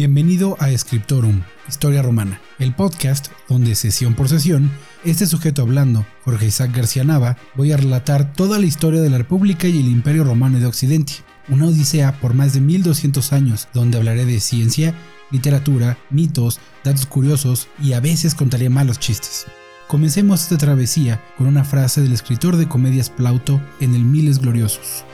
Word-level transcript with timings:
Bienvenido 0.00 0.56
a 0.60 0.74
Scriptorum, 0.74 1.42
Historia 1.68 2.00
Romana, 2.00 2.40
el 2.58 2.74
podcast 2.74 3.26
donde 3.50 3.74
sesión 3.74 4.14
por 4.14 4.30
sesión, 4.30 4.70
este 5.04 5.26
sujeto 5.26 5.60
hablando, 5.60 6.06
Jorge 6.24 6.46
Isaac 6.46 6.74
García 6.74 7.04
Nava, 7.04 7.36
voy 7.54 7.72
a 7.72 7.76
relatar 7.76 8.32
toda 8.32 8.58
la 8.58 8.64
historia 8.64 9.02
de 9.02 9.10
la 9.10 9.18
República 9.18 9.68
y 9.68 9.78
el 9.78 9.88
Imperio 9.88 10.24
Romano 10.24 10.58
de 10.58 10.64
Occidente, 10.64 11.12
una 11.50 11.66
odisea 11.66 12.18
por 12.18 12.32
más 12.32 12.54
de 12.54 12.62
1200 12.62 13.34
años 13.34 13.68
donde 13.74 13.98
hablaré 13.98 14.24
de 14.24 14.40
ciencia, 14.40 14.94
literatura, 15.30 15.98
mitos, 16.08 16.60
datos 16.82 17.04
curiosos 17.04 17.68
y 17.78 17.92
a 17.92 18.00
veces 18.00 18.34
contaré 18.34 18.70
malos 18.70 18.98
chistes. 18.98 19.44
Comencemos 19.86 20.44
esta 20.44 20.56
travesía 20.56 21.22
con 21.36 21.46
una 21.46 21.64
frase 21.64 22.00
del 22.00 22.14
escritor 22.14 22.56
de 22.56 22.68
comedias 22.68 23.10
Plauto 23.10 23.60
en 23.80 23.94
el 23.94 24.06
Miles 24.06 24.38
Gloriosos. 24.38 25.04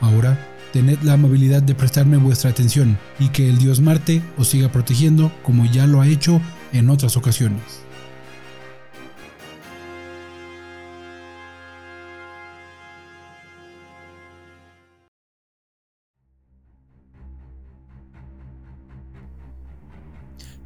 Ahora 0.00 0.51
tened 0.72 1.02
la 1.02 1.12
amabilidad 1.14 1.62
de 1.62 1.74
prestarme 1.74 2.16
vuestra 2.16 2.50
atención 2.50 2.98
y 3.18 3.28
que 3.28 3.48
el 3.48 3.58
dios 3.58 3.80
Marte 3.80 4.22
os 4.38 4.48
siga 4.48 4.72
protegiendo 4.72 5.30
como 5.42 5.66
ya 5.66 5.86
lo 5.86 6.00
ha 6.00 6.08
hecho 6.08 6.40
en 6.72 6.90
otras 6.90 7.16
ocasiones. 7.16 7.62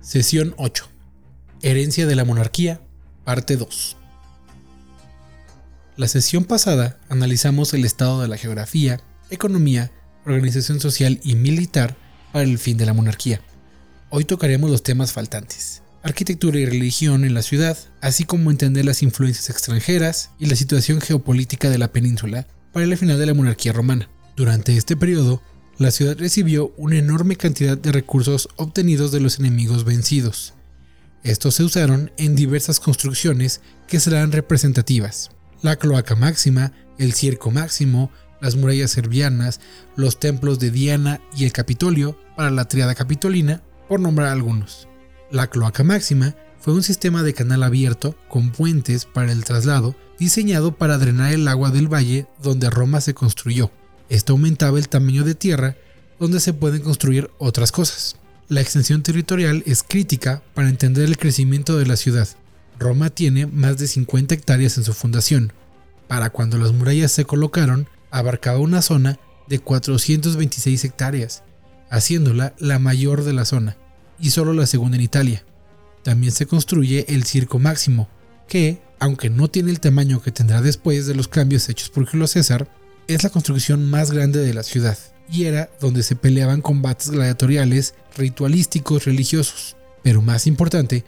Sesión 0.00 0.54
8. 0.56 0.88
Herencia 1.62 2.06
de 2.06 2.14
la 2.14 2.24
monarquía, 2.24 2.80
parte 3.24 3.56
2. 3.56 3.96
La 5.96 6.06
sesión 6.06 6.45
pasada 6.45 6.96
analizamos 7.09 7.74
el 7.74 7.84
estado 7.84 8.23
de 8.23 8.28
la 8.28 8.36
geografía, 8.36 9.00
economía, 9.30 9.90
organización 10.24 10.80
social 10.80 11.20
y 11.22 11.34
militar 11.34 11.96
para 12.32 12.44
el 12.44 12.58
fin 12.58 12.76
de 12.76 12.86
la 12.86 12.92
monarquía. 12.92 13.40
Hoy 14.10 14.24
tocaremos 14.24 14.70
los 14.70 14.82
temas 14.82 15.12
faltantes, 15.12 15.82
arquitectura 16.02 16.59
y 16.59 16.66
religión 16.66 17.24
en 17.24 17.34
la 17.34 17.42
ciudad, 17.42 17.76
así 18.01 18.24
como 18.24 18.51
entender 18.51 18.84
las 18.84 19.02
influencias 19.02 19.51
extranjeras 19.51 20.30
y 20.38 20.46
la 20.46 20.56
situación 20.56 21.01
geopolítica 21.01 21.70
de 21.70 21.78
la 21.78 21.92
península 21.92 22.46
para 22.73 22.84
el 22.84 22.96
final 22.96 23.18
de 23.18 23.26
la 23.26 23.34
monarquía 23.34 23.73
romana. 23.73 24.09
Durante 24.36 24.76
este 24.76 24.96
periodo, 24.96 25.42
la 25.79 25.90
ciudad 25.90 26.16
recibió 26.18 26.73
una 26.76 26.96
enorme 26.96 27.36
cantidad 27.36 27.76
de 27.76 27.92
recursos 27.92 28.48
obtenidos 28.56 29.12
de 29.12 29.20
los 29.20 29.38
enemigos 29.38 29.84
vencidos. 29.84 30.54
Estos 31.23 31.56
se 31.56 31.64
usaron 31.64 32.12
en 32.16 32.36
diversas 32.36 32.80
construcciones 32.80 33.60
que 33.88 33.98
serán 34.01 34.32
representativas. 34.32 35.30
La 35.62 35.76
cloaca 35.76 36.14
máxima, 36.14 36.73
el 36.98 37.12
circo 37.12 37.51
máximo, 37.51 38.10
las 38.40 38.56
murallas 38.56 38.90
serbianas, 38.90 39.60
los 39.96 40.18
templos 40.18 40.59
de 40.59 40.70
Diana 40.70 41.20
y 41.37 41.45
el 41.45 41.52
Capitolio 41.52 42.18
para 42.37 42.51
la 42.51 42.66
triada 42.66 42.95
capitolina, 42.95 43.62
por 43.88 44.01
nombrar 44.01 44.29
algunos. 44.29 44.88
La 45.30 45.48
cloaca 45.48 45.84
máxima 45.84 46.34
fue 46.60 46.74
un 46.74 46.82
sistema 46.82 47.23
de 47.23 47.34
canal 47.34 47.62
abierto 47.62 48.16
con 48.29 48.51
puentes 48.51 49.04
para 49.04 49.32
el 49.32 49.45
traslado 49.45 49.95
diseñado 50.18 50.73
para 50.73 50.98
drenar 50.98 51.32
el 51.32 51.46
agua 51.48 51.70
del 51.70 51.92
valle 51.92 52.26
donde 52.42 52.70
Roma 52.70 53.01
se 53.01 53.14
construyó. 53.14 53.70
Esto 54.09 54.32
aumentaba 54.32 54.79
el 54.79 54.88
tamaño 54.88 55.24
de 55.24 55.34
tierra 55.34 55.76
donde 56.18 56.40
se 56.40 56.52
pueden 56.52 56.82
construir 56.82 57.30
otras 57.38 57.73
cosas. 57.73 58.16
La 58.48 58.60
extensión 58.60 59.02
territorial 59.02 59.62
es 59.66 59.82
crítica 59.82 60.42
para 60.54 60.68
entender 60.68 61.04
el 61.04 61.18
crecimiento 61.18 61.76
de 61.79 61.87
la 61.87 61.96
ciudad. 61.96 62.29
Roma 62.79 63.10
tiene 63.10 63.46
más 63.46 63.79
de 63.79 63.88
50 63.88 64.34
hectáreas 64.34 64.78
en 64.78 64.84
su 64.84 64.92
fundación. 64.92 65.53
Para 66.09 66.31
cuando 66.31 66.56
las 66.59 66.72
murallas 66.72 67.10
se 67.10 67.25
colocaron, 67.25 67.88
abarcaba 68.10 68.59
una 68.59 68.82
zona 68.82 69.19
de 69.49 69.59
426 69.59 70.84
hectáreas, 70.84 71.43
haciéndola 71.91 72.54
la 72.59 72.78
mayor 72.78 73.25
de 73.25 73.32
la 73.32 73.44
zona, 73.44 73.76
y 74.19 74.31
solo 74.31 74.53
la 74.53 74.66
segunda 74.66 74.97
en 74.97 75.03
Italia. 75.03 75.44
También 76.03 76.32
se 76.32 76.47
construye 76.47 77.06
el 77.09 77.25
Circo 77.25 77.59
Máximo, 77.59 78.09
que, 78.48 78.81
aunque 78.98 79.30
no 79.30 79.48
tiene 79.48 79.70
el 79.70 79.80
tamaño 79.80 80.22
que 80.22 80.32
tendrá 80.32 80.62
después 80.62 81.06
de 81.06 81.14
los 81.14 81.28
cambios 81.28 81.69
hechos 81.69 81.91
por 81.91 82.06
Julio 82.06 82.26
César, 82.26 82.69
es 83.08 83.22
la 83.22 83.30
construcción 83.30 83.88
más 83.88 84.10
grande 84.10 84.41
de 84.41 84.54
la 84.54 84.62
ciudad, 84.62 84.98
y 85.30 85.44
era 85.44 85.70
donde 85.80 86.03
se 86.03 86.16
peleaban 86.16 86.60
combates 86.60 87.10
gladiatoriales, 87.10 87.94
ritualísticos, 88.16 89.04
religiosos. 89.04 89.76
Pero 90.03 90.22
más 90.22 90.47
importante, 90.47 91.04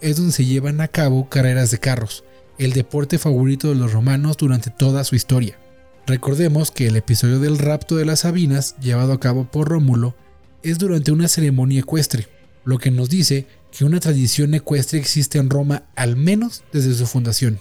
es 0.00 0.16
donde 0.16 0.32
se 0.32 0.44
llevan 0.44 0.80
a 0.80 0.88
cabo 0.88 1.28
carreras 1.28 1.70
de 1.70 1.78
carros, 1.78 2.24
el 2.58 2.72
deporte 2.72 3.18
favorito 3.18 3.68
de 3.68 3.76
los 3.76 3.92
romanos 3.92 4.36
durante 4.36 4.70
toda 4.70 5.04
su 5.04 5.14
historia. 5.14 5.58
Recordemos 6.06 6.72
que 6.72 6.88
el 6.88 6.96
episodio 6.96 7.38
del 7.38 7.58
rapto 7.58 7.96
de 7.96 8.04
las 8.04 8.20
Sabinas, 8.20 8.74
llevado 8.80 9.12
a 9.12 9.20
cabo 9.20 9.44
por 9.44 9.68
Rómulo, 9.68 10.16
es 10.62 10.78
durante 10.78 11.12
una 11.12 11.28
ceremonia 11.28 11.80
ecuestre, 11.80 12.28
lo 12.64 12.78
que 12.78 12.90
nos 12.90 13.08
dice 13.08 13.46
que 13.70 13.84
una 13.84 14.00
tradición 14.00 14.52
ecuestre 14.54 14.98
existe 14.98 15.38
en 15.38 15.48
Roma 15.48 15.84
al 15.94 16.16
menos 16.16 16.64
desde 16.72 16.94
su 16.94 17.06
fundación. 17.06 17.60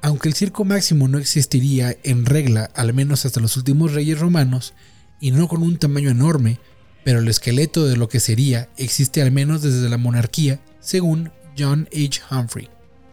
Aunque 0.00 0.28
el 0.28 0.34
circo 0.34 0.64
máximo 0.64 1.06
no 1.06 1.18
existiría 1.18 1.96
en 2.02 2.24
regla 2.24 2.70
al 2.74 2.94
menos 2.94 3.24
hasta 3.26 3.40
los 3.40 3.56
últimos 3.56 3.92
reyes 3.92 4.18
romanos, 4.18 4.72
y 5.20 5.30
no 5.30 5.46
con 5.46 5.62
un 5.62 5.76
tamaño 5.76 6.10
enorme, 6.10 6.58
pero 7.04 7.20
el 7.20 7.28
esqueleto 7.28 7.86
de 7.86 7.96
lo 7.96 8.08
que 8.08 8.20
sería 8.20 8.68
existe 8.76 9.22
al 9.22 9.32
menos 9.32 9.62
desde 9.62 9.88
la 9.88 9.98
monarquía, 9.98 10.60
según 10.80 11.30
John 11.56 11.88
H. 11.92 12.20
Humphrey. 12.30 12.68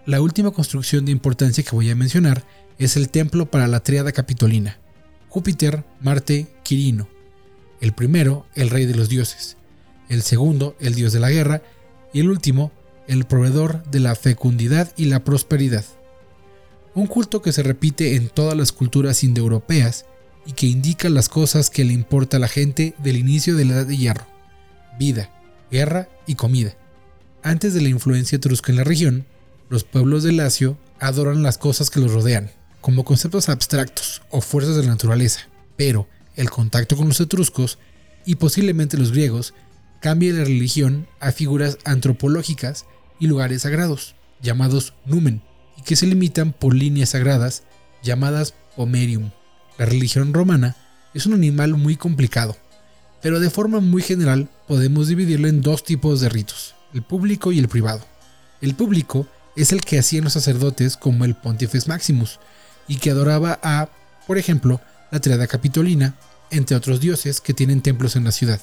La 0.06 0.22
última 0.22 0.52
construcción 0.52 1.06
de 1.06 1.12
importancia 1.12 1.64
que 1.64 1.76
voy 1.76 1.90
a 1.90 1.96
mencionar 1.96 2.44
es 2.80 2.96
el 2.96 3.10
templo 3.10 3.52
para 3.52 3.68
la 3.68 3.82
triada 3.82 4.14
capitolina, 4.14 4.80
Júpiter, 5.28 5.84
Marte, 6.02 6.48
Quirino. 6.64 7.08
El 7.82 7.94
primero, 7.94 8.48
el 8.56 8.70
rey 8.70 8.86
de 8.86 8.96
los 8.96 9.10
dioses. 9.10 9.58
El 10.08 10.24
segundo, 10.24 10.76
el 10.80 10.96
dios 10.96 11.14
de 11.14 11.20
la 11.20 11.30
guerra. 11.30 11.62
Y 12.14 12.22
el 12.22 12.30
último, 12.30 12.72
el 13.08 13.26
proveedor 13.26 13.84
de 13.92 14.00
la 14.00 14.16
fecundidad 14.16 14.92
y 14.98 15.06
la 15.06 15.24
prosperidad. 15.24 15.86
Un 16.96 17.06
culto 17.06 17.42
que 17.44 17.54
se 17.54 17.62
repite 17.62 18.16
en 18.16 18.30
todas 18.30 18.58
las 18.58 18.72
culturas 18.72 19.24
indoeuropeas 19.24 20.06
y 20.46 20.54
que 20.54 20.66
indica 20.66 21.10
las 21.10 21.30
cosas 21.30 21.70
que 21.70 21.84
le 21.84 21.94
importa 21.94 22.38
a 22.38 22.40
la 22.40 22.48
gente 22.48 22.96
del 22.98 23.18
inicio 23.18 23.56
de 23.56 23.66
la 23.66 23.74
Edad 23.74 23.86
de 23.86 23.98
Hierro. 23.98 24.26
Vida, 24.98 25.30
guerra 25.70 26.10
y 26.26 26.36
comida. 26.36 26.76
Antes 27.44 27.74
de 27.74 27.82
la 27.82 27.90
influencia 27.90 28.38
etrusca 28.38 28.72
en 28.72 28.78
la 28.78 28.84
región, 28.84 29.26
los 29.70 29.84
pueblos 29.84 30.24
de 30.24 30.32
Lacio 30.32 30.78
adoran 31.00 31.44
las 31.44 31.58
cosas 31.60 31.90
que 31.90 32.00
los 32.00 32.12
rodean 32.12 32.50
como 32.82 33.04
conceptos 33.04 33.50
abstractos 33.50 34.22
o 34.30 34.42
fuerzas 34.42 34.76
de 34.76 34.84
la 34.84 34.90
naturaleza, 34.90 35.42
pero 35.76 36.08
el 36.36 36.50
contacto 36.50 36.96
con 36.96 37.08
los 37.08 37.20
etruscos 37.20 37.80
y 38.26 38.36
posiblemente 38.36 38.98
los 38.98 39.12
griegos 39.12 39.54
cambia 40.00 40.34
la 40.34 40.44
religión 40.44 41.08
a 41.20 41.32
figuras 41.32 41.78
antropológicas 41.84 42.86
y 43.20 43.28
lugares 43.28 43.64
sagrados, 43.64 44.16
llamados 44.42 44.94
numen, 45.06 45.42
y 45.78 45.82
que 45.82 45.96
se 45.96 46.08
limitan 46.08 46.54
por 46.54 46.74
líneas 46.74 47.10
sagradas 47.10 47.64
llamadas 48.04 48.54
pomerium. 48.76 49.32
La 49.78 49.86
religión 49.86 50.34
romana 50.34 50.76
es 51.14 51.26
un 51.26 51.34
animal 51.34 51.74
muy 51.76 51.96
complicado, 51.96 52.56
pero 53.22 53.40
de 53.40 53.50
forma 53.50 53.80
muy 53.80 54.02
general 54.02 54.50
podemos 54.68 55.08
dividirlo 55.08 55.48
en 55.48 55.62
dos 55.62 55.84
tipos 55.84 56.22
de 56.22 56.30
ritos, 56.30 56.76
el 56.94 57.02
público 57.02 57.52
y 57.52 57.60
el 57.60 57.68
privado. 57.68 58.06
El 58.62 58.76
público 58.76 59.28
es 59.56 59.72
el 59.74 59.82
que 59.82 60.00
hacían 60.00 60.24
los 60.24 60.34
sacerdotes 60.34 60.96
como 60.98 61.26
el 61.26 61.36
Pontifex 61.36 61.88
Maximus, 61.88 62.40
y 62.90 62.98
que 62.98 63.12
adoraba 63.12 63.58
a, 63.64 63.88
por 64.28 64.38
ejemplo, 64.38 64.82
la 65.12 65.22
triada 65.22 65.48
capitolina, 65.48 66.16
entre 66.52 66.76
otros 66.76 67.00
dioses 67.00 67.40
que 67.40 67.54
tienen 67.54 67.82
templos 67.82 68.18
en 68.18 68.26
la 68.26 68.34
ciudad. 68.34 68.60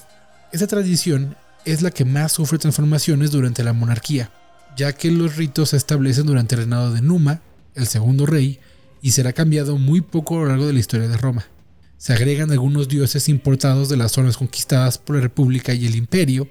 Esta 0.51 0.67
tradición 0.67 1.35
es 1.65 1.81
la 1.81 1.89
que 1.91 2.05
más 2.05 2.33
sufre 2.33 2.59
transformaciones 2.59 3.31
durante 3.31 3.63
la 3.63 3.73
monarquía, 3.73 4.29
ya 4.77 4.93
que 4.93 5.09
los 5.09 5.35
ritos 5.37 5.69
se 5.69 5.77
establecen 5.77 6.25
durante 6.25 6.55
el 6.55 6.59
reinado 6.61 6.93
de 6.93 7.01
Numa, 7.01 7.41
el 7.73 7.87
segundo 7.87 8.25
rey, 8.25 8.59
y 9.01 9.11
será 9.11 9.33
cambiado 9.33 9.77
muy 9.77 10.01
poco 10.01 10.35
a 10.35 10.39
lo 10.41 10.45
largo 10.47 10.67
de 10.67 10.73
la 10.73 10.79
historia 10.79 11.07
de 11.07 11.17
Roma. 11.17 11.45
Se 11.97 12.13
agregan 12.13 12.51
algunos 12.51 12.87
dioses 12.87 13.27
importados 13.27 13.89
de 13.89 13.97
las 13.97 14.11
zonas 14.11 14.37
conquistadas 14.37 14.97
por 14.97 15.15
la 15.15 15.21
República 15.21 15.73
y 15.73 15.87
el 15.87 15.95
Imperio, 15.95 16.47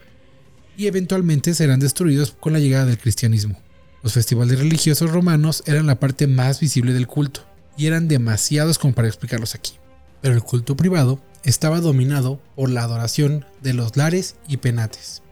y 0.76 0.86
eventualmente 0.86 1.54
serán 1.54 1.80
destruidos 1.80 2.34
con 2.38 2.52
la 2.52 2.58
llegada 2.58 2.86
del 2.86 2.98
cristianismo. 2.98 3.58
Los 4.02 4.12
festivales 4.12 4.58
religiosos 4.58 5.10
romanos 5.10 5.62
eran 5.66 5.86
la 5.86 5.98
parte 5.98 6.26
más 6.26 6.60
visible 6.60 6.92
del 6.92 7.06
culto, 7.06 7.46
y 7.76 7.86
eran 7.86 8.08
demasiados 8.08 8.78
como 8.78 8.94
para 8.94 9.08
explicarlos 9.08 9.54
aquí. 9.54 9.74
Pero 10.20 10.34
el 10.34 10.42
culto 10.42 10.76
privado 10.76 11.20
estaba 11.44 11.80
dominado 11.80 12.40
por 12.54 12.70
la 12.70 12.82
adoración 12.82 13.44
de 13.62 13.74
los 13.74 13.96
lares 13.96 14.36
y 14.48 14.56
penates, 14.56 15.22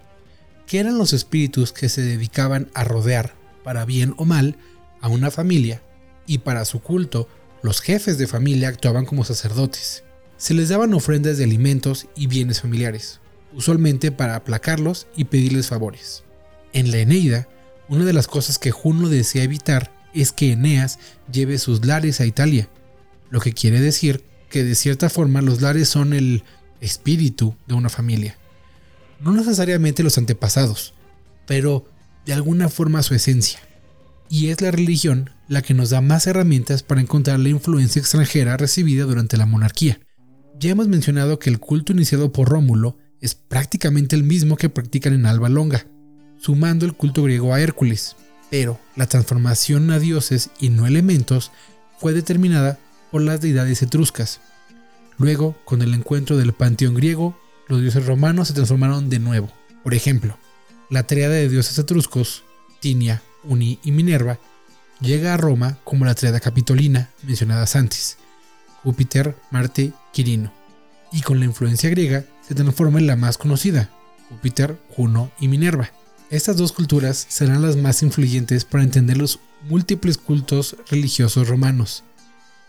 que 0.66 0.78
eran 0.78 0.98
los 0.98 1.12
espíritus 1.12 1.72
que 1.72 1.88
se 1.88 2.02
dedicaban 2.02 2.70
a 2.74 2.84
rodear, 2.84 3.34
para 3.64 3.84
bien 3.84 4.14
o 4.16 4.24
mal, 4.24 4.56
a 5.00 5.08
una 5.08 5.30
familia, 5.30 5.82
y 6.26 6.38
para 6.38 6.64
su 6.64 6.80
culto 6.80 7.28
los 7.62 7.80
jefes 7.80 8.18
de 8.18 8.26
familia 8.26 8.68
actuaban 8.68 9.06
como 9.06 9.24
sacerdotes. 9.24 10.04
Se 10.36 10.54
les 10.54 10.68
daban 10.68 10.92
ofrendas 10.94 11.38
de 11.38 11.44
alimentos 11.44 12.06
y 12.14 12.26
bienes 12.26 12.60
familiares, 12.60 13.20
usualmente 13.54 14.12
para 14.12 14.36
aplacarlos 14.36 15.06
y 15.16 15.24
pedirles 15.24 15.68
favores. 15.68 16.24
En 16.72 16.90
la 16.90 16.98
Eneida, 16.98 17.48
una 17.88 18.04
de 18.04 18.12
las 18.12 18.26
cosas 18.26 18.58
que 18.58 18.70
Juno 18.70 19.08
desea 19.08 19.44
evitar 19.44 19.92
es 20.14 20.32
que 20.32 20.52
Eneas 20.52 20.98
lleve 21.30 21.58
sus 21.58 21.84
lares 21.84 22.20
a 22.20 22.26
Italia, 22.26 22.68
lo 23.30 23.40
que 23.40 23.52
quiere 23.52 23.80
decir 23.80 24.24
que 24.50 24.64
de 24.64 24.74
cierta 24.74 25.10
forma 25.10 25.42
los 25.42 25.60
lares 25.60 25.88
son 25.88 26.12
el 26.12 26.44
espíritu 26.80 27.56
de 27.66 27.74
una 27.74 27.88
familia. 27.88 28.38
no 29.20 29.32
necesariamente 29.32 30.02
los 30.02 30.18
antepasados, 30.18 30.92
pero 31.46 31.86
de 32.26 32.34
alguna 32.34 32.68
forma 32.68 33.02
su 33.02 33.14
esencia. 33.14 33.58
Y 34.28 34.48
es 34.48 34.60
la 34.60 34.70
religión 34.70 35.30
la 35.48 35.62
que 35.62 35.74
nos 35.74 35.90
da 35.90 36.00
más 36.00 36.26
herramientas 36.26 36.82
para 36.82 37.00
encontrar 37.00 37.38
la 37.40 37.48
influencia 37.48 38.00
extranjera 38.00 38.56
recibida 38.56 39.04
durante 39.04 39.36
la 39.36 39.46
monarquía. 39.46 40.00
Ya 40.58 40.70
hemos 40.70 40.88
mencionado 40.88 41.38
que 41.38 41.50
el 41.50 41.58
culto 41.58 41.92
iniciado 41.92 42.32
por 42.32 42.48
Rómulo 42.48 42.98
es 43.20 43.34
prácticamente 43.34 44.16
el 44.16 44.22
mismo 44.22 44.56
que 44.56 44.68
practican 44.68 45.14
en 45.14 45.26
Alba 45.26 45.48
Longa, 45.48 45.86
sumando 46.38 46.84
el 46.84 46.94
culto 46.94 47.22
griego 47.22 47.54
a 47.54 47.60
Hércules, 47.60 48.16
pero 48.54 48.78
la 48.94 49.08
transformación 49.08 49.90
a 49.90 49.98
dioses 49.98 50.50
y 50.60 50.68
no 50.68 50.86
elementos 50.86 51.50
fue 51.98 52.12
determinada 52.12 52.78
por 53.10 53.20
las 53.20 53.40
deidades 53.40 53.82
etruscas. 53.82 54.38
Luego, 55.18 55.56
con 55.64 55.82
el 55.82 55.92
encuentro 55.92 56.36
del 56.36 56.52
panteón 56.52 56.94
griego, 56.94 57.36
los 57.66 57.80
dioses 57.80 58.06
romanos 58.06 58.46
se 58.46 58.54
transformaron 58.54 59.10
de 59.10 59.18
nuevo. 59.18 59.50
Por 59.82 59.92
ejemplo, 59.92 60.38
la 60.88 61.04
triada 61.04 61.34
de 61.34 61.48
dioses 61.48 61.76
etruscos, 61.80 62.44
Tinia, 62.78 63.22
Uni 63.42 63.80
y 63.82 63.90
Minerva, 63.90 64.38
llega 65.00 65.34
a 65.34 65.36
Roma 65.36 65.78
como 65.82 66.04
la 66.04 66.14
triada 66.14 66.38
capitolina 66.38 67.10
mencionadas 67.24 67.74
antes, 67.74 68.18
Júpiter, 68.84 69.34
Marte, 69.50 69.92
Quirino, 70.12 70.52
y 71.10 71.22
con 71.22 71.40
la 71.40 71.46
influencia 71.46 71.90
griega 71.90 72.24
se 72.46 72.54
transforma 72.54 73.00
en 73.00 73.08
la 73.08 73.16
más 73.16 73.36
conocida, 73.36 73.90
Júpiter, 74.28 74.78
Juno 74.90 75.32
y 75.40 75.48
Minerva. 75.48 75.90
Estas 76.30 76.56
dos 76.56 76.72
culturas 76.72 77.26
serán 77.28 77.62
las 77.62 77.76
más 77.76 78.02
influyentes 78.02 78.64
para 78.64 78.82
entender 78.82 79.18
los 79.18 79.40
múltiples 79.68 80.16
cultos 80.16 80.76
religiosos 80.90 81.48
romanos. 81.48 82.02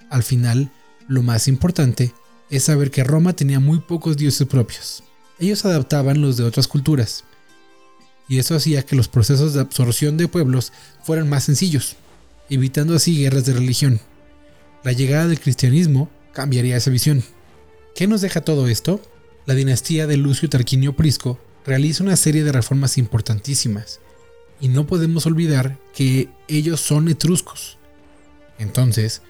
Al 0.10 0.24
final, 0.24 0.72
lo 1.08 1.24
más 1.24 1.48
importante 1.48 2.14
es 2.50 2.64
saber 2.64 2.92
que 2.92 3.04
Roma 3.04 3.34
tenía 3.34 3.60
muy 3.60 3.80
pocos 3.80 4.18
dioses 4.18 4.48
propios. 4.48 5.04
Ellos 5.40 5.66
adaptaban 5.66 6.22
los 6.22 6.38
de 6.38 6.44
otras 6.44 6.68
culturas, 6.68 7.24
y 8.28 8.40
eso 8.40 8.56
hacía 8.56 8.86
que 8.86 8.96
los 8.96 9.08
procesos 9.08 9.54
de 9.54 9.62
absorción 9.62 10.18
de 10.18 10.28
pueblos 10.28 10.74
fueran 11.04 11.30
más 11.30 11.46
sencillos, 11.46 11.96
evitando 12.50 12.96
así 12.96 13.18
guerras 13.18 13.46
de 13.46 13.54
religión. 13.54 14.00
La 14.84 14.92
llegada 14.92 15.28
del 15.28 15.40
cristianismo 15.40 16.10
cambiaría 16.34 16.78
esa 16.78 16.92
visión. 16.92 17.24
¿Qué 17.96 18.08
nos 18.08 18.22
deja 18.22 18.42
todo 18.42 18.68
esto? 18.68 19.02
La 19.46 19.54
dinastía 19.54 20.08
de 20.08 20.18
Lucio 20.18 20.50
Tarquinio 20.50 20.96
Prisco 20.96 21.40
realiza 21.66 22.04
una 22.04 22.16
serie 22.16 22.44
de 22.44 22.52
reformas 22.52 22.98
importantísimas, 22.98 24.00
y 24.60 24.70
no 24.70 24.88
podemos 24.88 25.26
olvidar 25.26 25.78
que 25.94 26.30
ellos 26.48 26.80
son 26.80 27.10
etruscos. 27.10 27.78
Entonces, 28.58 29.22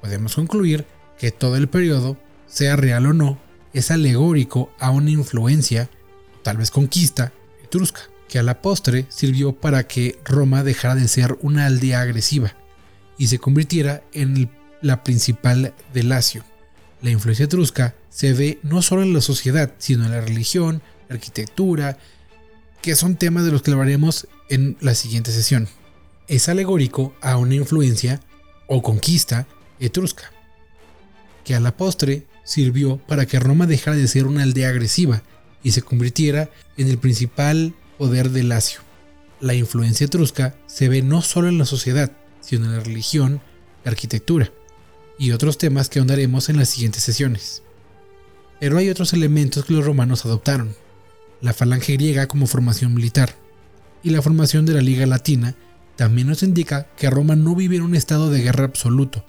podemos 0.00 0.34
concluir 0.34 0.84
que 1.18 1.30
todo 1.30 1.56
el 1.56 1.68
periodo, 1.68 2.16
sea 2.46 2.76
real 2.76 3.06
o 3.06 3.12
no, 3.12 3.38
es 3.72 3.90
alegórico 3.90 4.70
a 4.78 4.90
una 4.90 5.10
influencia, 5.10 5.88
tal 6.42 6.58
vez 6.58 6.70
conquista, 6.70 7.32
etrusca, 7.62 8.02
que 8.28 8.38
a 8.38 8.42
la 8.42 8.60
postre 8.60 9.06
sirvió 9.08 9.52
para 9.52 9.86
que 9.86 10.18
Roma 10.24 10.62
dejara 10.62 10.94
de 10.94 11.08
ser 11.08 11.38
una 11.40 11.66
aldea 11.66 12.00
agresiva 12.00 12.54
y 13.16 13.28
se 13.28 13.38
convirtiera 13.38 14.02
en 14.12 14.50
la 14.82 15.02
principal 15.02 15.72
de 15.92 16.02
Lacio. 16.02 16.44
La 17.00 17.10
influencia 17.10 17.44
etrusca 17.44 17.94
se 18.10 18.32
ve 18.32 18.58
no 18.62 18.82
solo 18.82 19.02
en 19.02 19.12
la 19.12 19.20
sociedad, 19.20 19.72
sino 19.78 20.04
en 20.04 20.12
la 20.12 20.20
religión, 20.20 20.82
arquitectura, 21.08 21.98
que 22.82 22.96
son 22.96 23.16
temas 23.16 23.44
de 23.44 23.52
los 23.52 23.62
que 23.62 23.70
hablaremos 23.70 24.28
en 24.48 24.76
la 24.80 24.94
siguiente 24.94 25.32
sesión. 25.32 25.68
Es 26.28 26.48
alegórico 26.48 27.14
a 27.20 27.36
una 27.36 27.54
influencia 27.54 28.20
o 28.66 28.82
conquista 28.82 29.46
etrusca, 29.80 30.32
que 31.44 31.54
a 31.54 31.60
la 31.60 31.76
postre 31.76 32.26
sirvió 32.44 32.98
para 32.98 33.26
que 33.26 33.38
Roma 33.38 33.66
dejara 33.66 33.96
de 33.96 34.08
ser 34.08 34.26
una 34.26 34.42
aldea 34.42 34.68
agresiva 34.68 35.22
y 35.62 35.72
se 35.72 35.82
convirtiera 35.82 36.50
en 36.76 36.88
el 36.88 36.98
principal 36.98 37.74
poder 37.98 38.30
de 38.30 38.42
Lacio. 38.42 38.80
La 39.40 39.54
influencia 39.54 40.06
etrusca 40.06 40.54
se 40.66 40.88
ve 40.88 41.02
no 41.02 41.22
solo 41.22 41.48
en 41.48 41.58
la 41.58 41.66
sociedad, 41.66 42.12
sino 42.40 42.66
en 42.66 42.76
la 42.76 42.80
religión, 42.80 43.40
la 43.84 43.90
arquitectura 43.90 44.50
y 45.18 45.32
otros 45.32 45.58
temas 45.58 45.88
que 45.88 45.98
ahondaremos 45.98 46.48
en 46.48 46.56
las 46.56 46.68
siguientes 46.68 47.02
sesiones. 47.02 47.62
Pero 48.60 48.78
hay 48.78 48.88
otros 48.88 49.12
elementos 49.12 49.64
que 49.64 49.74
los 49.74 49.84
romanos 49.84 50.24
adoptaron. 50.24 50.74
La 51.44 51.52
falange 51.52 51.92
griega 51.92 52.26
como 52.26 52.46
formación 52.46 52.94
militar 52.94 53.36
y 54.02 54.08
la 54.08 54.22
formación 54.22 54.64
de 54.64 54.72
la 54.72 54.80
Liga 54.80 55.04
Latina 55.04 55.54
también 55.94 56.26
nos 56.26 56.42
indica 56.42 56.86
que 56.96 57.10
Roma 57.10 57.36
no 57.36 57.54
vive 57.54 57.76
en 57.76 57.82
un 57.82 57.94
estado 57.94 58.30
de 58.30 58.40
guerra 58.40 58.64
absoluto, 58.64 59.26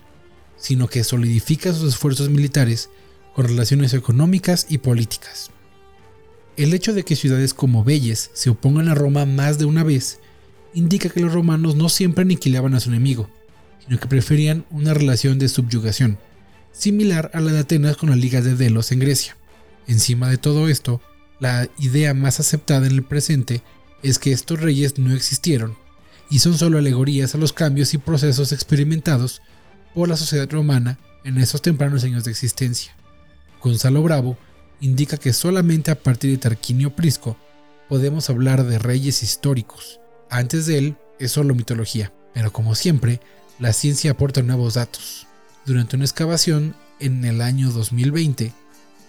sino 0.55 0.87
que 0.87 1.03
solidifica 1.03 1.73
sus 1.73 1.89
esfuerzos 1.89 2.29
militares 2.29 2.89
con 3.35 3.49
relaciones 3.49 3.93
económicas 3.93 4.65
y 4.69 4.77
políticas. 4.77 5.51
El 6.55 6.73
hecho 6.73 6.93
de 6.93 7.03
que 7.03 7.17
ciudades 7.17 7.53
como 7.53 7.83
Belles 7.83 8.31
se 8.31 8.49
opongan 8.49 8.87
a 8.87 8.95
Roma 8.95 9.25
más 9.25 9.59
de 9.59 9.65
una 9.65 9.83
vez 9.83 10.19
indica 10.73 11.09
que 11.09 11.19
los 11.19 11.33
romanos 11.33 11.75
no 11.75 11.89
siempre 11.89 12.21
aniquilaban 12.21 12.75
a 12.75 12.79
su 12.79 12.87
enemigo, 12.87 13.29
sino 13.83 13.99
que 13.99 14.07
preferían 14.07 14.63
una 14.69 14.93
relación 14.93 15.37
de 15.37 15.49
subyugación, 15.49 16.17
similar 16.71 17.29
a 17.33 17.41
la 17.41 17.51
de 17.51 17.59
Atenas 17.59 17.97
con 17.97 18.09
la 18.09 18.15
Liga 18.15 18.39
de 18.39 18.55
Delos 18.55 18.93
en 18.93 18.99
Grecia. 18.99 19.35
Encima 19.85 20.29
de 20.29 20.37
todo 20.37 20.69
esto, 20.69 21.01
la 21.39 21.67
idea 21.79 22.13
más 22.13 22.39
aceptada 22.39 22.87
en 22.87 22.93
el 22.93 23.03
presente 23.03 23.61
es 24.03 24.19
que 24.19 24.31
estos 24.31 24.61
reyes 24.61 24.97
no 24.97 25.13
existieron 25.13 25.77
y 26.29 26.39
son 26.39 26.57
solo 26.57 26.77
alegorías 26.77 27.35
a 27.35 27.37
los 27.37 27.53
cambios 27.53 27.93
y 27.93 27.97
procesos 27.97 28.51
experimentados 28.51 29.41
por 29.93 30.09
la 30.09 30.17
sociedad 30.17 30.49
romana 30.49 30.97
en 31.23 31.37
esos 31.37 31.61
tempranos 31.61 32.03
años 32.03 32.23
de 32.23 32.31
existencia. 32.31 32.95
Gonzalo 33.61 34.03
Bravo 34.03 34.37
indica 34.79 35.17
que 35.17 35.33
solamente 35.33 35.91
a 35.91 36.01
partir 36.01 36.31
de 36.31 36.37
Tarquinio 36.37 36.95
Prisco 36.95 37.37
podemos 37.89 38.29
hablar 38.29 38.63
de 38.65 38.79
reyes 38.79 39.23
históricos. 39.23 39.99
Antes 40.29 40.65
de 40.65 40.77
él 40.77 40.97
es 41.19 41.31
solo 41.31 41.55
mitología, 41.55 42.13
pero 42.33 42.51
como 42.51 42.75
siempre, 42.75 43.21
la 43.59 43.73
ciencia 43.73 44.11
aporta 44.11 44.41
nuevos 44.41 44.73
datos. 44.73 45.27
Durante 45.65 45.95
una 45.95 46.05
excavación 46.05 46.75
en 46.99 47.25
el 47.25 47.41
año 47.41 47.71
2020, 47.71 48.53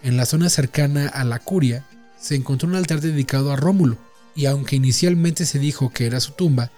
en 0.03 0.17
la 0.17 0.27
zona 0.27 0.49
cercana 0.49 1.09
a 1.09 1.25
la 1.25 1.39
Curia, 1.39 1.85
se 2.27 2.35
encontró 2.35 2.69
un 2.69 2.75
altar 2.75 3.01
dedicado 3.01 3.53
a 3.53 3.57
Rómulo, 3.57 3.97
y 4.35 4.47
aunque 4.47 4.75
inicialmente 4.75 5.47
se 5.47 5.61
dijo 5.61 5.91
que 5.91 6.07
era 6.07 6.19
su 6.19 6.33
tumba, 6.33 6.73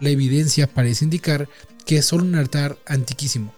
la 0.00 0.08
evidencia 0.08 0.66
parece 0.66 1.04
indicar 1.04 1.48
que 1.84 1.98
es 1.98 2.06
solo 2.06 2.24
un 2.24 2.34
altar 2.34 2.78
antiquísimo, 2.86 3.54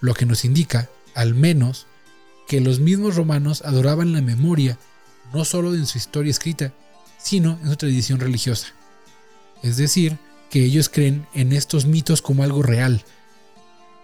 lo 0.00 0.12
que 0.12 0.26
nos 0.26 0.44
indica, 0.44 0.90
al 1.14 1.34
menos, 1.34 1.86
que 2.46 2.60
los 2.60 2.78
mismos 2.78 3.16
romanos 3.16 3.62
adoraban 3.62 4.12
la 4.12 4.20
memoria 4.20 4.78
no 5.32 5.46
solo 5.46 5.74
en 5.74 5.86
su 5.86 5.96
historia 5.96 6.30
escrita, 6.30 6.74
sino 7.18 7.58
en 7.62 7.70
su 7.70 7.76
tradición 7.76 8.20
religiosa. 8.20 8.68
Es 9.62 9.78
decir, 9.78 10.18
que 10.50 10.62
ellos 10.62 10.90
creen 10.90 11.26
en 11.32 11.54
estos 11.54 11.86
mitos 11.86 12.20
como 12.20 12.42
algo 12.42 12.62
real. 12.62 13.02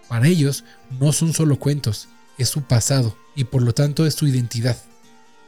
Para 0.07 0.27
ellos 0.27 0.63
no 0.99 1.13
son 1.13 1.33
solo 1.33 1.59
cuentos, 1.59 2.07
es 2.39 2.49
su 2.49 2.63
pasado 2.63 3.15
y 3.35 3.43
por 3.43 3.61
lo 3.61 3.75
tanto 3.75 4.07
es 4.07 4.15
su 4.15 4.25
identidad. 4.25 4.88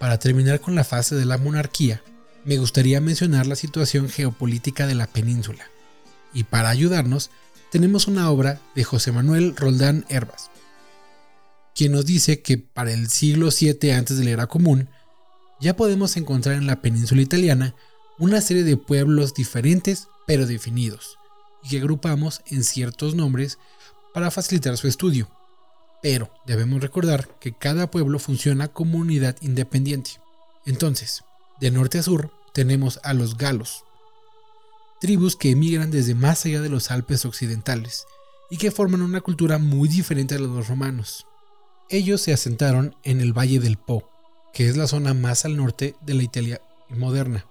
Para 0.02 0.18
terminar 0.18 0.62
con 0.62 0.74
la 0.74 0.84
fase 0.84 1.14
de 1.14 1.26
la 1.26 1.38
monarquía, 1.38 2.02
me 2.44 2.58
gustaría 2.58 3.00
mencionar 3.00 3.46
la 3.46 3.56
situación 3.56 4.10
geopolítica 4.10 4.88
de 4.88 4.96
la 4.96 5.06
península. 5.06 5.64
Y 6.34 6.44
para 6.44 6.70
ayudarnos, 6.70 7.30
tenemos 7.72 8.08
una 8.08 8.32
obra 8.32 8.60
de 8.74 8.84
José 8.84 9.12
Manuel 9.12 9.56
Roldán 9.56 10.04
Herbas, 10.10 10.50
quien 11.76 11.92
nos 11.92 12.08
dice 12.08 12.42
que 12.42 12.58
para 12.58 12.92
el 12.92 13.12
siglo 13.12 13.50
VII 13.52 13.92
antes 13.92 14.18
de 14.18 14.24
la 14.24 14.32
era 14.32 14.48
común, 14.48 14.90
ya 15.60 15.76
podemos 15.76 16.18
encontrar 16.18 16.56
en 16.56 16.66
la 16.66 16.82
península 16.82 17.22
italiana 17.22 17.76
una 18.18 18.42
serie 18.42 18.64
de 18.64 18.78
pueblos 18.78 19.36
diferentes 19.36 20.08
pero 20.26 20.48
definidos, 20.48 21.20
y 21.64 21.70
que 21.70 21.78
agrupamos 21.78 22.42
en 22.48 22.64
ciertos 22.64 23.14
nombres 23.14 23.60
para 24.16 24.32
facilitar 24.32 24.78
su 24.78 24.88
estudio. 24.88 25.30
Pero 26.02 26.32
debemos 26.46 26.82
recordar 26.82 27.28
que 27.40 27.54
cada 27.54 27.92
pueblo 27.92 28.20
funciona 28.20 28.68
como 28.68 28.98
unidad 28.98 29.36
independiente. 29.42 30.20
Entonces, 30.66 31.24
de 31.60 31.72
norte 31.72 32.00
a 32.00 32.04
sur 32.04 32.32
tenemos 32.54 33.00
a 33.04 33.14
los 33.14 33.38
galos, 33.38 33.86
tribus 35.00 35.36
que 35.36 35.52
emigran 35.52 35.92
desde 35.92 36.16
más 36.16 36.46
allá 36.46 36.62
de 36.62 36.70
los 36.70 36.92
Alpes 36.92 37.26
occidentales 37.26 38.06
y 38.50 38.58
que 38.58 38.72
forman 38.72 39.02
una 39.02 39.22
cultura 39.22 39.58
muy 39.58 39.88
diferente 39.88 40.36
a 40.36 40.40
la 40.40 40.48
de 40.48 40.54
los 40.54 40.68
romanos. 40.68 41.26
Ellos 41.90 42.22
se 42.22 42.34
asentaron 42.34 42.96
en 43.04 43.22
el 43.22 43.32
Valle 43.32 43.60
del 43.60 43.78
Po, 43.78 44.10
que 44.54 44.68
es 44.68 44.78
la 44.78 44.88
zona 44.88 45.14
más 45.14 45.46
al 45.46 45.56
norte 45.56 45.96
de 46.02 46.14
la 46.14 46.24
Italia 46.24 46.62
moderna, 46.90 47.46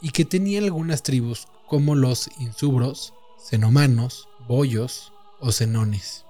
y 0.00 0.10
que 0.10 0.24
tenía 0.24 0.60
algunas 0.60 1.02
tribus 1.02 1.48
como 1.66 1.94
los 1.94 2.30
insubros, 2.38 3.12
cenomanos, 3.42 4.28
boyos 4.46 5.12
o 5.40 5.50
cenones. 5.50 6.25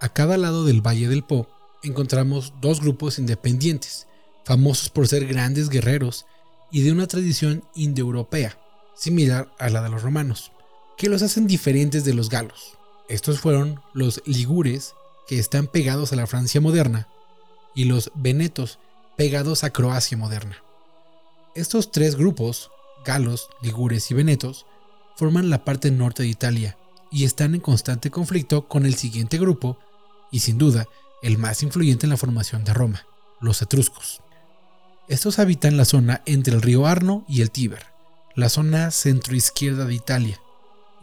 A 0.00 0.08
cada 0.08 0.38
lado 0.38 0.64
del 0.64 0.80
Valle 0.80 1.08
del 1.08 1.22
Po 1.22 1.46
encontramos 1.82 2.54
dos 2.60 2.80
grupos 2.80 3.18
independientes, 3.18 4.06
famosos 4.44 4.88
por 4.88 5.06
ser 5.06 5.26
grandes 5.26 5.68
guerreros 5.68 6.24
y 6.70 6.80
de 6.80 6.92
una 6.92 7.06
tradición 7.06 7.64
indoeuropea, 7.74 8.58
similar 8.94 9.52
a 9.58 9.68
la 9.68 9.82
de 9.82 9.90
los 9.90 10.02
romanos, 10.02 10.52
que 10.96 11.10
los 11.10 11.22
hacen 11.22 11.46
diferentes 11.46 12.04
de 12.04 12.14
los 12.14 12.30
galos. 12.30 12.78
Estos 13.08 13.40
fueron 13.40 13.80
los 13.92 14.22
ligures 14.24 14.94
que 15.28 15.38
están 15.38 15.66
pegados 15.66 16.12
a 16.12 16.16
la 16.16 16.26
Francia 16.26 16.60
moderna, 16.60 17.08
y 17.74 17.84
los 17.84 18.10
venetos 18.14 18.78
pegados 19.16 19.64
a 19.64 19.70
Croacia 19.70 20.16
moderna. 20.16 20.56
Estos 21.54 21.90
tres 21.90 22.16
grupos, 22.16 22.70
galos, 23.04 23.48
ligures 23.62 24.10
y 24.10 24.14
venetos, 24.14 24.66
forman 25.16 25.50
la 25.50 25.64
parte 25.64 25.90
norte 25.90 26.22
de 26.22 26.28
Italia 26.28 26.78
y 27.10 27.24
están 27.24 27.54
en 27.54 27.60
constante 27.60 28.10
conflicto 28.10 28.66
con 28.68 28.86
el 28.86 28.94
siguiente 28.94 29.38
grupo, 29.38 29.78
y 30.30 30.40
sin 30.40 30.58
duda 30.58 30.86
el 31.22 31.38
más 31.38 31.62
influyente 31.62 32.06
en 32.06 32.10
la 32.10 32.16
formación 32.16 32.64
de 32.64 32.74
Roma, 32.74 33.06
los 33.40 33.60
etruscos. 33.62 34.20
Estos 35.08 35.38
habitan 35.38 35.76
la 35.76 35.84
zona 35.84 36.22
entre 36.24 36.54
el 36.54 36.62
río 36.62 36.86
Arno 36.86 37.24
y 37.28 37.42
el 37.42 37.50
Tíber, 37.50 37.86
la 38.36 38.48
zona 38.48 38.90
centroizquierda 38.90 39.84
de 39.84 39.94
Italia, 39.94 40.40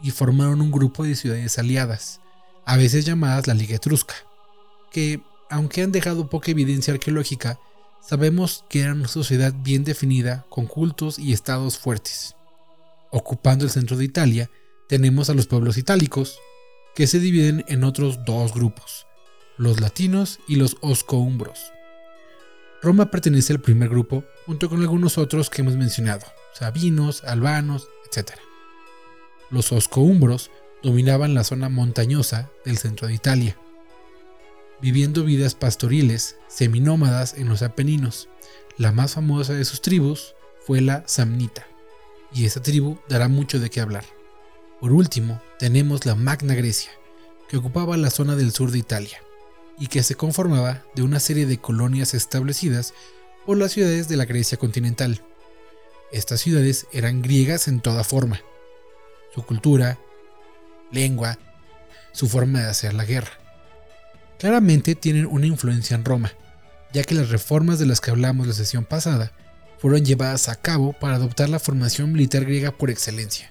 y 0.02 0.10
formaron 0.10 0.60
un 0.60 0.70
grupo 0.70 1.04
de 1.04 1.14
ciudades 1.14 1.58
aliadas, 1.58 2.20
a 2.64 2.76
veces 2.76 3.04
llamadas 3.04 3.46
la 3.46 3.54
Liga 3.54 3.76
Etrusca, 3.76 4.14
que, 4.90 5.20
aunque 5.50 5.82
han 5.82 5.92
dejado 5.92 6.30
poca 6.30 6.50
evidencia 6.50 6.94
arqueológica, 6.94 7.58
sabemos 8.00 8.64
que 8.68 8.80
eran 8.80 9.00
una 9.00 9.08
sociedad 9.08 9.52
bien 9.54 9.84
definida 9.84 10.46
con 10.48 10.66
cultos 10.66 11.18
y 11.18 11.32
estados 11.32 11.78
fuertes. 11.78 12.34
Ocupando 13.10 13.64
el 13.64 13.70
centro 13.70 13.96
de 13.96 14.04
Italia, 14.04 14.50
tenemos 14.88 15.28
a 15.28 15.34
los 15.34 15.46
pueblos 15.46 15.76
itálicos, 15.76 16.38
que 16.94 17.06
se 17.06 17.20
dividen 17.20 17.64
en 17.68 17.84
otros 17.84 18.24
dos 18.24 18.52
grupos, 18.54 19.06
los 19.58 19.80
latinos 19.80 20.38
y 20.46 20.56
los 20.56 20.76
oscoumbros. 20.80 21.72
Roma 22.80 23.10
pertenece 23.10 23.52
al 23.52 23.60
primer 23.60 23.88
grupo, 23.88 24.24
junto 24.46 24.68
con 24.68 24.80
algunos 24.80 25.18
otros 25.18 25.50
que 25.50 25.62
hemos 25.62 25.76
mencionado, 25.76 26.24
sabinos, 26.54 27.24
albanos, 27.24 27.88
etc. 28.06 28.30
Los 29.50 29.72
oscoumbros 29.72 30.50
dominaban 30.82 31.34
la 31.34 31.42
zona 31.42 31.68
montañosa 31.68 32.50
del 32.64 32.78
centro 32.78 33.08
de 33.08 33.14
Italia, 33.14 33.58
viviendo 34.80 35.24
vidas 35.24 35.56
pastoriles, 35.56 36.36
seminómadas 36.46 37.34
en 37.34 37.48
los 37.48 37.62
Apeninos. 37.62 38.28
La 38.76 38.92
más 38.92 39.14
famosa 39.14 39.54
de 39.54 39.64
sus 39.64 39.82
tribus 39.82 40.36
fue 40.64 40.80
la 40.80 41.02
Samnita, 41.06 41.66
y 42.32 42.44
esta 42.44 42.62
tribu 42.62 42.98
dará 43.08 43.26
mucho 43.26 43.58
de 43.58 43.70
qué 43.70 43.80
hablar. 43.80 44.04
Por 44.80 44.92
último, 44.92 45.42
tenemos 45.58 46.06
la 46.06 46.14
Magna 46.14 46.54
Grecia, 46.54 46.92
que 47.48 47.56
ocupaba 47.56 47.96
la 47.96 48.10
zona 48.10 48.36
del 48.36 48.52
sur 48.52 48.70
de 48.70 48.78
Italia, 48.78 49.18
y 49.78 49.86
que 49.86 50.02
se 50.02 50.14
conformaba 50.14 50.82
de 50.94 51.02
una 51.02 51.20
serie 51.20 51.46
de 51.46 51.58
colonias 51.58 52.14
establecidas 52.14 52.94
por 53.46 53.56
las 53.56 53.72
ciudades 53.72 54.08
de 54.08 54.16
la 54.16 54.24
Grecia 54.24 54.58
continental. 54.58 55.22
Estas 56.12 56.40
ciudades 56.40 56.86
eran 56.92 57.22
griegas 57.22 57.68
en 57.68 57.80
toda 57.80 58.04
forma. 58.04 58.40
Su 59.34 59.44
cultura, 59.44 59.98
lengua, 60.90 61.38
su 62.12 62.28
forma 62.28 62.60
de 62.60 62.70
hacer 62.70 62.94
la 62.94 63.04
guerra. 63.04 63.32
Claramente 64.38 64.94
tienen 64.94 65.26
una 65.26 65.46
influencia 65.46 65.94
en 65.94 66.04
Roma, 66.04 66.32
ya 66.92 67.04
que 67.04 67.14
las 67.14 67.28
reformas 67.28 67.78
de 67.78 67.86
las 67.86 68.00
que 68.00 68.10
hablamos 68.10 68.46
la 68.46 68.54
sesión 68.54 68.84
pasada 68.84 69.32
fueron 69.78 70.04
llevadas 70.04 70.48
a 70.48 70.56
cabo 70.56 70.92
para 70.92 71.16
adoptar 71.16 71.48
la 71.48 71.58
formación 71.58 72.12
militar 72.12 72.44
griega 72.44 72.72
por 72.72 72.90
excelencia, 72.90 73.50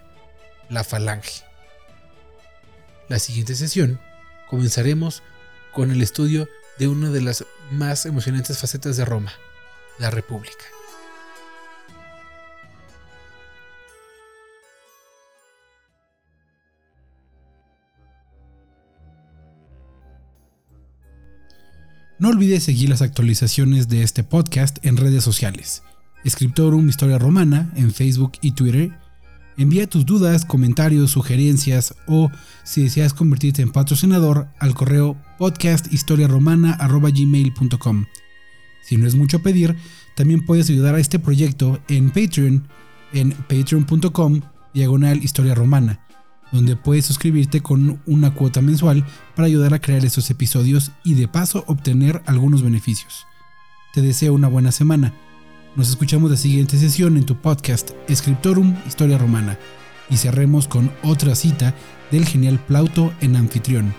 la 0.69 0.83
falange. 0.83 1.43
La 3.07 3.19
siguiente 3.19 3.55
sesión 3.55 3.99
comenzaremos 4.49 5.23
con 5.77 5.91
el 5.91 6.01
estudio 6.01 6.49
de 6.79 6.87
una 6.87 7.11
de 7.11 7.21
las 7.21 7.45
más 7.69 8.07
emocionantes 8.07 8.57
facetas 8.57 8.97
de 8.97 9.05
Roma, 9.05 9.31
la 9.99 10.09
República. 10.09 10.65
No 22.17 22.29
olvides 22.29 22.63
seguir 22.63 22.89
las 22.89 23.03
actualizaciones 23.03 23.87
de 23.87 24.01
este 24.01 24.23
podcast 24.23 24.83
en 24.83 24.97
redes 24.97 25.23
sociales. 25.23 25.83
Escriptorum 26.23 26.89
Historia 26.89 27.19
Romana 27.19 27.71
en 27.75 27.93
Facebook 27.93 28.31
y 28.41 28.53
Twitter. 28.53 28.97
Envía 29.57 29.89
tus 29.89 30.05
dudas, 30.05 30.45
comentarios, 30.45 31.11
sugerencias 31.11 31.95
o 32.05 32.31
si 32.63 32.83
deseas 32.83 33.13
convertirte 33.13 33.61
en 33.61 33.71
patrocinador 33.71 34.47
al 34.59 34.75
correo 34.75 35.15
podcasthistoriaromana.gmail.com. 35.37 38.05
Si 38.83 38.97
no 38.97 39.07
es 39.07 39.15
mucho 39.15 39.39
pedir, 39.39 39.77
también 40.15 40.45
puedes 40.45 40.69
ayudar 40.69 40.95
a 40.95 40.99
este 40.99 41.19
proyecto 41.19 41.79
en 41.87 42.09
Patreon 42.11 42.67
en 43.13 43.31
patreon.com 43.31 44.41
diagonal 44.73 45.23
historia 45.23 45.55
romana 45.55 46.01
donde 46.51 46.75
puedes 46.75 47.05
suscribirte 47.05 47.61
con 47.61 48.01
una 48.05 48.33
cuota 48.33 48.61
mensual 48.61 49.05
para 49.35 49.47
ayudar 49.47 49.73
a 49.73 49.79
crear 49.79 50.03
estos 50.05 50.29
episodios 50.29 50.91
y 51.03 51.15
de 51.15 51.27
paso 51.27 51.63
obtener 51.67 52.21
algunos 52.25 52.61
beneficios. 52.61 53.25
Te 53.93 54.01
deseo 54.01 54.33
una 54.33 54.47
buena 54.47 54.71
semana. 54.71 55.13
Nos 55.75 55.89
escuchamos 55.89 56.31
la 56.31 56.37
siguiente 56.37 56.77
sesión 56.77 57.17
en 57.17 57.25
tu 57.25 57.35
podcast 57.35 57.91
Scriptorum 58.11 58.75
Historia 58.87 59.17
Romana 59.17 59.59
y 60.09 60.17
cerremos 60.17 60.67
con 60.67 60.91
otra 61.03 61.35
cita 61.35 61.75
del 62.11 62.25
genial 62.25 62.59
Plauto 62.59 63.13
en 63.21 63.35
anfitrión. 63.35 63.93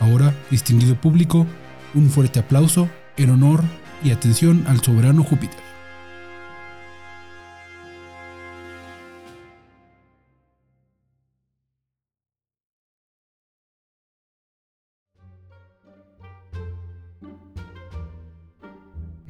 Ahora, 0.00 0.34
distinguido 0.50 1.00
público, 1.00 1.46
un 1.94 2.10
fuerte 2.10 2.40
aplauso 2.40 2.88
en 3.16 3.30
honor 3.30 3.62
y 4.02 4.10
atención 4.10 4.64
al 4.66 4.80
soberano 4.80 5.22
Júpiter. 5.22 5.68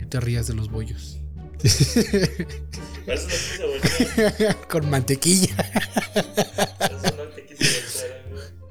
te 0.09 0.21
rías 0.21 0.47
de 0.47 0.55
los 0.55 0.71
bollos. 0.71 1.21
Con 4.69 4.91
mantequilla. 4.91 5.57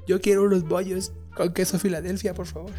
Yo 0.06 0.20
quiero 0.20 0.44
unos 0.44 0.62
bollos 0.64 1.12
con 1.34 1.52
queso 1.52 1.78
Filadelfia, 1.78 2.34
por 2.34 2.46
favor. 2.46 2.72